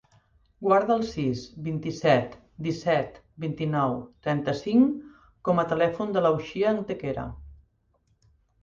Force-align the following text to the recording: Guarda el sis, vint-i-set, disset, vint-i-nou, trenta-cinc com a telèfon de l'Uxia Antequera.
Guarda 0.67 0.95
el 0.99 1.03
sis, 1.09 1.43
vint-i-set, 1.67 2.33
disset, 2.69 3.19
vint-i-nou, 3.45 3.95
trenta-cinc 4.29 5.13
com 5.51 5.63
a 5.67 5.71
telèfon 5.75 6.19
de 6.19 6.27
l'Uxia 6.29 6.75
Antequera. 6.79 7.33